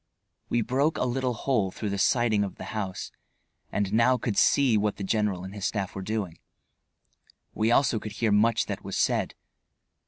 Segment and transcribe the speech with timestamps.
[0.49, 3.11] We broke a little hole through the siding of the house,
[3.71, 6.39] and now could see what the general and his staff were doing.
[7.53, 9.35] We also could hear much that was said.